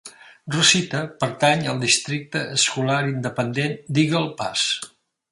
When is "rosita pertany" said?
0.53-1.59